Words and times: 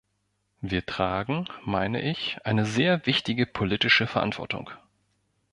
Wir 0.61 0.83
tragen, 0.83 1.45
meine 1.63 2.01
ich, 2.01 2.39
eine 2.43 2.65
sehr 2.65 3.05
wichtige 3.05 3.45
politische 3.45 4.07
Verantwortung. 4.07 4.71